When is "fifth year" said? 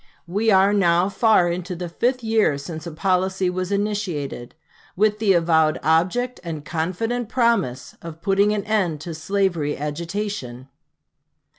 1.87-2.57